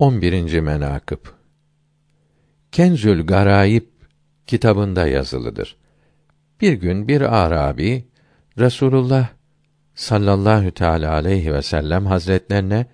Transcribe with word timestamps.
11. 0.00 0.60
menakıb 0.60 1.18
Kenzül 2.72 3.26
Garaib 3.26 3.86
kitabında 4.46 5.06
yazılıdır. 5.06 5.76
Bir 6.60 6.72
gün 6.72 7.08
bir 7.08 7.20
Arabi 7.20 8.04
Resulullah 8.58 9.28
sallallahu 9.94 10.70
teala 10.70 11.12
aleyhi 11.12 11.52
ve 11.54 11.62
sellem 11.62 12.06
hazretlerine 12.06 12.86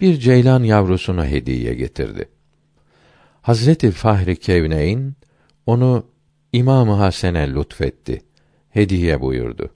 bir 0.00 0.18
ceylan 0.18 0.62
yavrusunu 0.62 1.24
hediye 1.24 1.74
getirdi. 1.74 2.28
Hazreti 3.42 3.90
Fahri 3.90 4.36
Kevneyn 4.36 5.14
onu 5.66 6.06
İmam-ı 6.52 6.92
Hasen'e 6.92 7.54
lütfetti. 7.54 8.22
Hediye 8.70 9.20
buyurdu. 9.20 9.70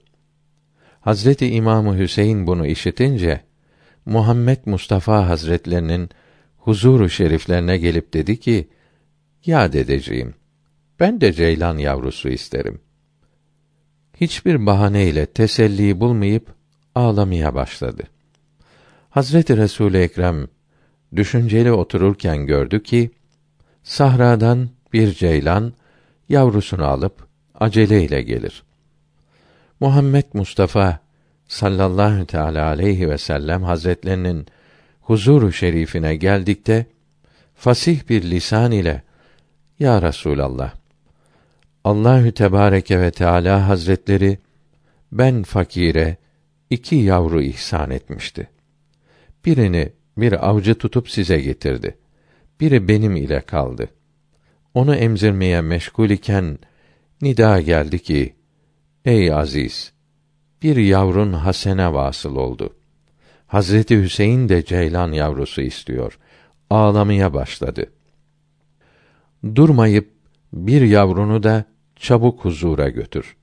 Hazreti 1.01 1.47
İmamı 1.47 1.97
Hüseyin 1.97 2.47
bunu 2.47 2.67
işitince 2.67 3.41
Muhammed 4.05 4.59
Mustafa 4.65 5.29
Hazretlerinin 5.29 6.09
huzuru 6.65 7.09
şeriflerine 7.09 7.77
gelip 7.77 8.13
dedi 8.13 8.39
ki: 8.39 8.67
"Ya 9.45 9.73
dedeciğim, 9.73 10.33
ben 10.99 11.21
de 11.21 11.33
ceylan 11.33 11.77
yavrusu 11.77 12.29
isterim." 12.29 12.79
Hiçbir 14.21 14.65
bahane 14.65 15.07
ile 15.07 15.25
teselli 15.25 15.99
bulmayıp 15.99 16.53
ağlamaya 16.95 17.55
başladı. 17.55 18.03
Hazreti 19.09 19.57
Resul 19.57 19.93
Ekrem 19.93 20.47
düşünceli 21.15 21.71
otururken 21.71 22.45
gördü 22.45 22.83
ki 22.83 23.11
sahradan 23.83 24.69
bir 24.93 25.13
ceylan 25.13 25.73
yavrusunu 26.29 26.85
alıp 26.85 27.27
aceleyle 27.55 28.21
gelir. 28.21 28.63
Muhammed 29.79 30.25
Mustafa 30.33 30.99
sallallahu 31.47 32.25
teala 32.25 32.67
aleyhi 32.67 33.09
ve 33.09 33.17
sellem 33.17 33.63
hazretlerinin 33.63 34.47
huzuru 35.05 35.51
şerifine 35.51 36.15
geldikte 36.15 36.85
fasih 37.55 38.09
bir 38.09 38.23
lisan 38.23 38.71
ile 38.71 39.03
ya 39.79 40.01
Resulallah 40.01 40.73
Allahü 41.83 42.31
Tebareke 42.31 42.99
ve 42.99 43.11
Teala 43.11 43.67
Hazretleri 43.67 44.37
ben 45.11 45.43
fakire 45.43 46.17
iki 46.69 46.95
yavru 46.95 47.41
ihsan 47.41 47.91
etmişti. 47.91 48.49
Birini 49.45 49.91
bir 50.17 50.49
avcı 50.49 50.75
tutup 50.75 51.09
size 51.09 51.41
getirdi. 51.41 51.97
Biri 52.59 52.87
benim 52.87 53.15
ile 53.15 53.41
kaldı. 53.41 53.87
Onu 54.73 54.95
emzirmeye 54.95 55.61
meşgul 55.61 56.09
iken 56.09 56.57
nida 57.21 57.61
geldi 57.61 57.99
ki: 57.99 58.35
Ey 59.05 59.33
aziz, 59.33 59.93
bir 60.63 60.75
yavrun 60.75 61.33
Hasene 61.33 61.93
vasıl 61.93 62.35
oldu. 62.35 62.75
Hazreti 63.55 64.01
Hüseyin 64.01 64.49
de 64.49 64.65
ceylan 64.65 65.11
yavrusu 65.11 65.61
istiyor. 65.61 66.19
Ağlamaya 66.69 67.33
başladı. 67.33 67.85
Durmayıp 69.55 70.11
bir 70.53 70.81
yavrunu 70.81 71.43
da 71.43 71.63
çabuk 71.95 72.45
huzura 72.45 72.89
götür. 72.89 73.35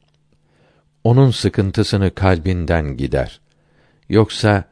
Onun 1.05 1.31
sıkıntısını 1.31 2.15
kalbinden 2.15 2.97
gider. 2.97 3.41
Yoksa 4.09 4.65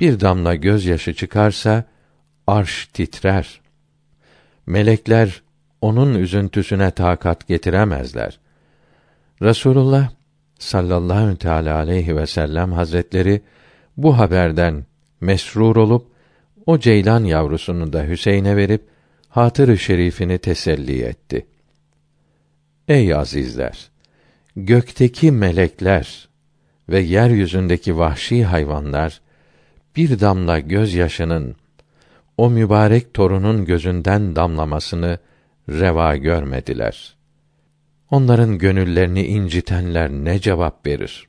bir 0.00 0.20
damla 0.20 0.54
gözyaşı 0.54 1.14
çıkarsa 1.14 1.84
arş 2.46 2.86
titrer. 2.86 3.60
Melekler 4.66 5.42
onun 5.80 6.14
üzüntüsüne 6.14 6.90
takat 6.90 7.48
getiremezler. 7.48 8.38
Resulullah 9.42 10.10
sallallahu 10.58 11.36
teala 11.36 11.76
aleyhi 11.76 12.16
ve 12.16 12.26
sellem 12.26 12.72
hazretleri 12.72 13.42
bu 13.96 14.18
haberden 14.18 14.84
mesrur 15.20 15.76
olup 15.76 16.06
o 16.66 16.78
ceylan 16.78 17.24
yavrusunu 17.24 17.92
da 17.92 18.04
Hüseyin'e 18.04 18.56
verip 18.56 18.88
hatırı 19.28 19.78
şerifini 19.78 20.38
teselli 20.38 21.02
etti. 21.02 21.46
Ey 22.88 23.14
azizler! 23.14 23.90
Gökteki 24.56 25.32
melekler 25.32 26.28
ve 26.88 27.00
yeryüzündeki 27.00 27.98
vahşi 27.98 28.44
hayvanlar 28.44 29.20
bir 29.96 30.20
damla 30.20 30.58
gözyaşının 30.58 31.56
o 32.36 32.50
mübarek 32.50 33.14
torunun 33.14 33.64
gözünden 33.64 34.36
damlamasını 34.36 35.18
reva 35.68 36.16
görmediler. 36.16 37.16
Onların 38.10 38.58
gönüllerini 38.58 39.26
incitenler 39.26 40.10
ne 40.10 40.38
cevap 40.38 40.86
verir? 40.86 41.28